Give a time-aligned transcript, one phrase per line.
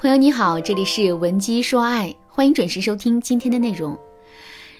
[0.00, 3.98] 朋友你好，这里是文姬说爱，欢迎准时收听今天的内容。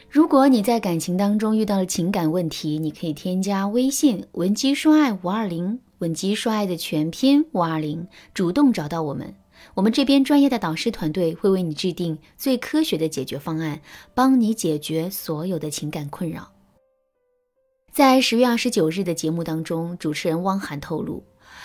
[0.09, 9.35] 如果你在感情当中遇到了情感问题，你可以添加微信文姬说爱五二零，文姬说爱的全拼五二零，主动找到我们，
[9.75, 13.81] 我们这边专业的导师团队会为你制定最科学的解决方案，
[14.15, 16.49] 帮你解决所有的情感困扰。
[17.91, 21.25] 在十月二十九日的节目当中，主持人汪涵透露，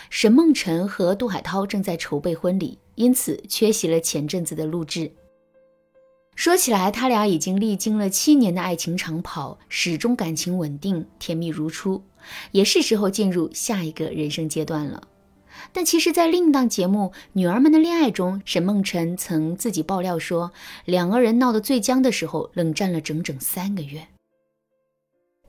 [0.09, 2.77] 沈梦辰和杜海涛正在筹备婚礼。
[2.95, 5.11] 因此缺席了前阵子的录制。
[6.35, 12.03] 说起来，他俩已经历经了七年的爱情长跑，始终感情稳定，甜蜜如初，
[12.51, 15.07] 也是时候进入下一个人生阶段了。
[15.71, 20.51] 但其实，在另一档节目《女儿们的恋爱》中，沈梦辰曾自己爆料说，
[20.85, 24.07] 两个人闹得最僵的时候，冷战了整整三个月。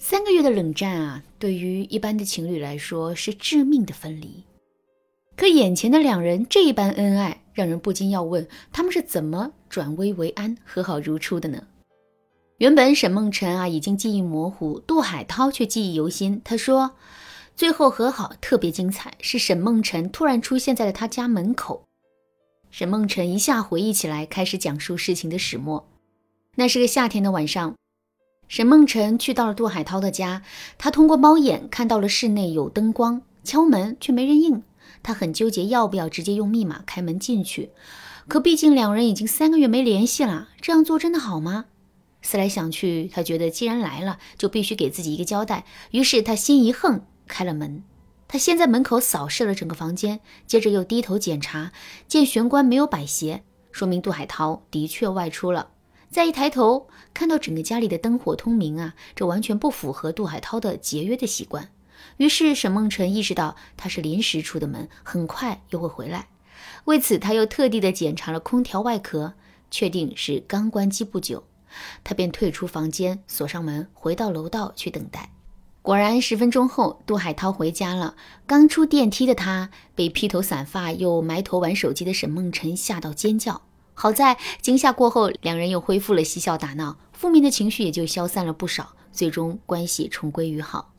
[0.06, 4.44] 三个月的冷战啊，对于一般的情侣来说，是致命的分离。
[5.34, 11.66] 可眼前的两人这一般恩爱，让人不禁要问：他们是怎么转危为安、和好如初的呢？
[12.58, 16.38] 原本沈梦辰啊已经记忆模糊，杜海涛却记忆犹新。
[16.44, 16.96] 他说，
[17.56, 21.82] 最后和好特别精彩，是沈梦辰突然出现在了他家门口。
[22.70, 25.88] 沈梦辰一下回忆起来，开始讲述事情的始末。
[26.56, 27.74] 那是个夏天的晚上，
[28.46, 30.42] 沈梦辰去到了杜海涛的家，
[30.78, 34.62] 他通过猫眼看到了室内有灯光，敲门却没人应。
[35.02, 37.70] 他很纠结要不要直接用密码开门进去，
[38.28, 41.66] 可毕竟两人已经三个月没联系了，这样做真的好吗？
[42.22, 45.64] 思来想去，他觉得既然来了，就必须给自己一个交代。
[45.90, 47.82] 于是他心一横，开了门。
[48.26, 51.72] 他先在门口扫视了整个房间，接着又低头检查，
[52.08, 55.68] 见玄关没有摆鞋，说明杜海涛的确外出了。
[56.14, 61.70] 再一抬头，看到整个家里的灯火通明啊，这完全不符合杜海涛的节约的习惯。
[62.18, 66.28] 于是沈梦辰意识到他是临时出的门，很快又会回来。
[66.84, 69.34] 为此，他又特地的检查了空调外壳，
[69.72, 71.42] 确定是刚关机不久。
[72.04, 75.32] 他便退出房间，锁上门，回到楼道去等待。
[75.82, 78.14] 果然，十分钟后，杜海涛回家了。
[78.46, 83.62] 刚出电梯的他，被披头散发又埋头玩手机的沈梦辰吓到尖叫。
[83.94, 90.90] 好在惊吓过后，两人又恢复了嬉笑打闹，负面的情绪也就消散了不少，最终关系重归于好。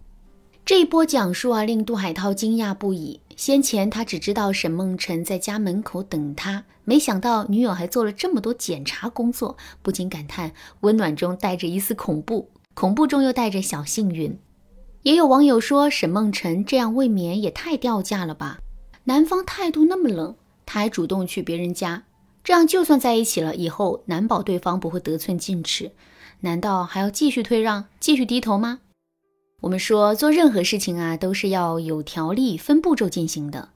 [0.65, 3.21] 这一波讲述啊，令杜海涛惊讶不已。
[3.35, 14.39] 先前他只知道沈梦辰在家门口等他，没想到女友还做了这么多检查工作，不禁感叹：温暖中带着一丝恐怖，恐怖中又带着小幸运。
[15.03, 18.59] 也有网友说，沈梦辰这样未免也太掉价了吧？
[19.03, 20.35] 男方态度那么冷，
[20.65, 22.05] 他还主动去别人家，
[22.45, 25.91] 这样就算在一起了，以后难保对方不会得寸进尺。
[26.41, 28.81] 难道还要继续退让，继续低头吗？
[29.61, 33.69] 我们说做任何事情啊，都是要有条理、分步骤进行的。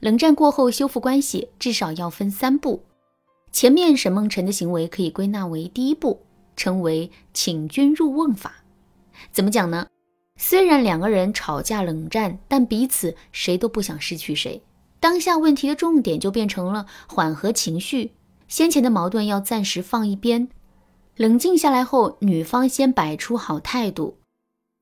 [0.00, 2.82] 冷战过后修复关系，至少要分三步。
[3.52, 6.20] 前面沈梦辰的行为可以归纳为第一步，
[6.56, 8.64] 称为请君入瓮法。
[9.30, 9.86] 怎么讲呢？
[10.36, 14.60] 虽然两个人吵架冷战，但彼此谁都不想失去谁。
[15.00, 18.12] 当下问题的重点就变成了缓和情绪，
[18.46, 20.48] 先前的矛盾要暂时放一边，
[21.16, 24.18] 冷静下来后，女方先摆出好态度。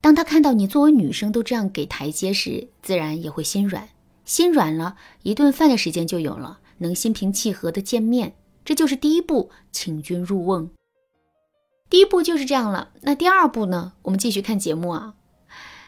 [0.00, 3.88] 当他看到你作为女生都这样给台阶时，自然也会心软。
[4.24, 10.68] 心软了，一顿饭的时间就有了，能心平气和的见面，这就是第一步，请君入瓮。
[11.88, 12.90] 第一步就是这样了。
[13.00, 13.94] 那第二步呢？
[14.02, 15.14] 我们继续看节目啊。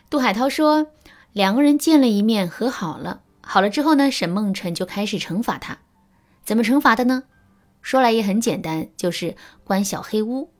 [0.09, 0.87] 杜海涛说，
[1.33, 3.21] 两个人见了一面，和好了。
[3.53, 5.77] 好了之后呢，沈梦辰就开始惩罚他。
[6.45, 7.25] 怎么惩罚的呢？
[7.83, 9.35] 说来也很简单，就是
[9.65, 10.53] 关小黑屋。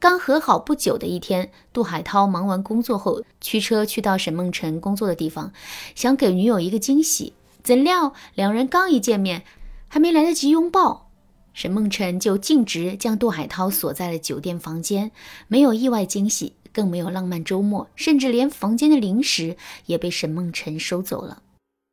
[0.00, 5.52] 刚和好不久的一天，杜海涛忙完工作后，驱车去到沈梦辰工作的地方，
[5.94, 7.34] 想给女友一个惊喜。
[7.62, 9.44] 怎料两人刚一见面，
[9.86, 11.12] 还没来得及拥抱，
[11.54, 15.12] 沈梦辰就径直将杜海涛锁在了酒店房间，
[15.46, 19.56] 没有意外惊喜，更没有浪漫周末，甚至连房间的零食
[19.86, 21.44] 也被沈梦辰收走了。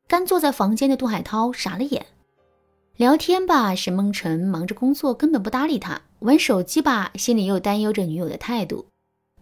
[0.08, 2.06] 干坐在房间的杜海涛傻了眼。
[2.96, 8.86] 聊天吧，沈梦辰忙着工作，根本不搭理他；玩手机吧，心里又担忧着女友的态度。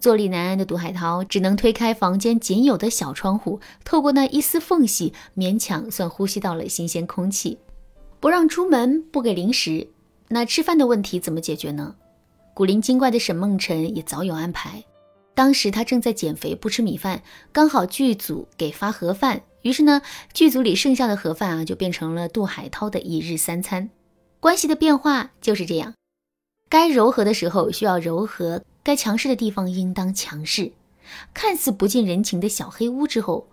[0.00, 7.58] 坐立难安的杜海涛只能推开房间仅有的小窗户，透过那一丝缝隙，勉强算呼吸到了新鲜空气。
[8.18, 9.86] 不让出门，不给零食，
[10.28, 11.94] 那吃饭的问题怎么解决呢？
[12.54, 14.82] 古灵精怪的沈梦辰也早有安排。
[15.34, 17.22] 当时他正在减肥，不吃米饭，
[17.52, 19.42] 刚好剧组给发盒饭。
[19.62, 20.02] 于是呢，
[20.32, 23.90] 剧组里剩下的盒饭啊，就变成了杜海涛的一日三餐。
[24.38, 25.94] 关系的变化就是这样，
[26.68, 30.72] 该柔和的时候需要柔和，该强势的地方应当强势。
[31.32, 33.48] 看似不近人情的小黑屋之后，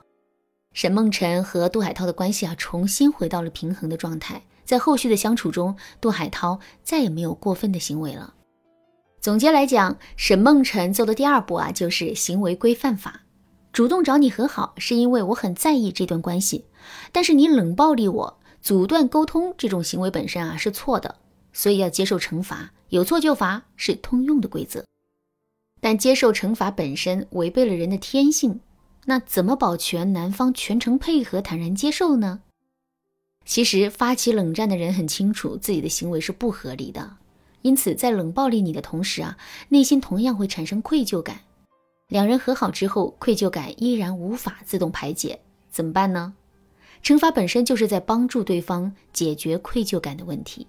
[0.73, 4.43] 沈梦辰和杜海涛的关系啊，重新回到了平衡的状态。
[4.65, 8.33] 在后续的相处中，杜海涛再也没有过分的行为了。
[9.21, 13.21] 总结来讲，沈梦辰做的第二步啊，就是行为规范法。
[13.71, 16.65] 主动找你和好，是因为我很在意这段关系，
[17.11, 21.19] 但是你冷暴力我，阻断沟通，这种行为本身啊是错的，
[21.53, 24.83] 所以要接受惩罚，有错就罚是通用的规则。
[25.79, 28.59] 但接受惩罚本身违背了人的天性，
[29.05, 32.41] 那怎么保全男方全程配合、坦然接受呢？
[33.45, 37.17] 其实发起冷战的人很清楚自己的行为是不合理的，
[37.61, 39.37] 因此在冷暴力你的同时啊，
[39.69, 41.41] 内心同样会产生愧疚感。
[42.07, 46.33] 两人和好之后，愧疚感依然无法自动排解，怎么办呢？
[47.03, 50.67] 惩罚本身就是在帮助对方解决愧疚感的问题。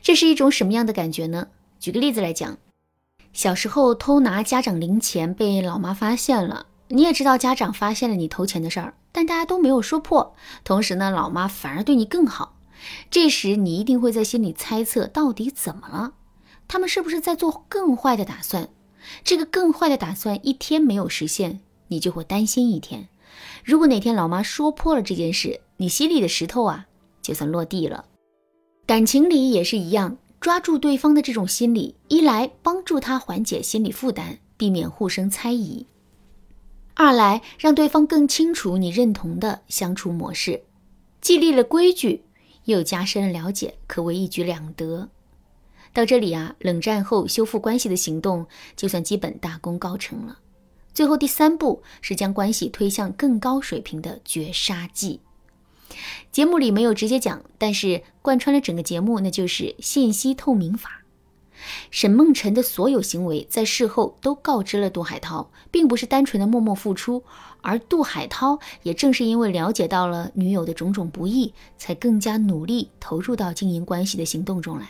[0.00, 1.48] 这是一种什么样的感觉呢？
[1.78, 2.56] 举个例子来讲，
[3.32, 10.34] 小时候偷拿家长零钱被老妈发现了，你也知道家长发现了你偷钱的事儿，但大家都没有说破。
[10.64, 12.56] 同时呢，老妈反而对你更好，
[13.10, 16.14] 这时你一定会在心里猜测，到底怎么了？
[16.68, 18.68] 他们是不是在做更坏的打算？
[19.24, 23.08] 这个更坏的打算一天没有实现，你就会担心一天。
[23.64, 26.86] 如果哪天老妈说破了这件事，你心里的石头啊，
[27.20, 28.04] 就算落地了。
[28.86, 35.86] 感情里也是一样，抓住对方的这种心理，一来帮助他缓解心理负担，避免互生猜疑；
[36.94, 40.62] 二来让对方更清楚你认同的相处模式，
[41.20, 42.24] 既立了规矩，
[42.64, 45.08] 又加深了了解，可谓一举两得。
[45.92, 50.38] 到这里啊，冷战后修复关系的行动就算基本大功告成了。
[50.94, 55.20] 最后第三步是将关系推向更高水平的绝杀技。
[56.30, 61.01] 节目里没有直接讲，但是贯穿了整个节目，那就是信息透明法。
[61.90, 67.22] 沈梦辰的所有行为在事后都告知了杜海涛，并不是单纯的默默付出，
[67.60, 74.88] 而杜海涛也正是因为了解到了女友的种种不易，才更加努力投入到经营关系的行动中来。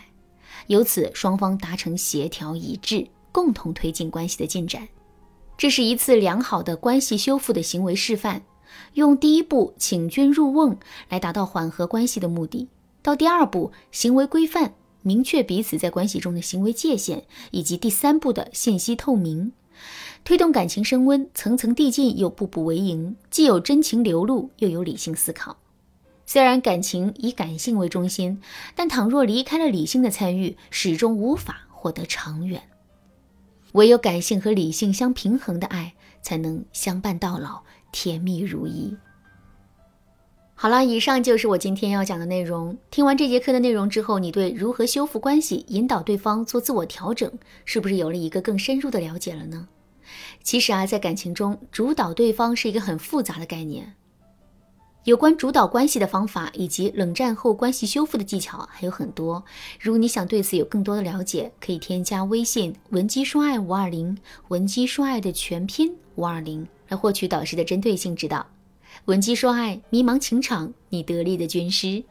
[0.68, 4.86] 由此，双方达成协调一致，共同推进关系的进展。
[5.58, 8.42] 这是一次良好的关系修复的行为示范。
[8.94, 10.78] 用第一步请君入瓮
[11.10, 12.68] 来达到缓和关系的目的，
[13.02, 14.72] 到第二步行为规范，
[15.02, 19.52] 明确彼此在关系中的行为界限，以及第三步的信息透明，
[20.24, 25.58] 推动感情升温，层层递进又步步为营，既有真情流露，又有理性思考。
[26.24, 28.40] 虽然感情以感性为中心，
[28.74, 32.62] 但倘若离开了理性的参与，始终无法获得长远。
[33.72, 38.96] 唯有感性和理性相平衡的爱，才能相伴到老，甜蜜如一。
[40.54, 42.76] 好了，以上就是我今天要讲的内容。
[42.90, 47.32] 听完这节课的内容之后，你对如何修复关系、引导对方做自我调整，
[47.64, 49.66] 是不是有了一个更深入的了解了呢？
[50.44, 53.94] 其实啊，在感情中，主导对方是一个很复杂的概念。
[55.04, 59.44] 有关主导关系的方法以及冷战后关系修复的技巧还有很多。
[59.80, 64.16] 如果你想对此有更多的了解，可以添加微信文姬说爱五二零，
[64.46, 68.46] 文姬说爱的全拼五二零，来获取导师的针对性指导。
[69.06, 72.04] 文姬说爱，迷茫情场，你得力的军师。